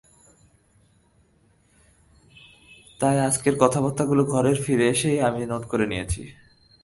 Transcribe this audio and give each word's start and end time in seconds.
তাই 2.99 3.17
আজকের 3.19 3.55
কথাবার্তাগুলো 3.59 4.21
ঘরে 4.25 4.51
ফিরে 4.55 4.85
এসেই 4.89 5.17
আমি 5.21 5.41
নোট 5.45 5.63
করে 5.65 5.85
নিয়েছি। 5.87 6.21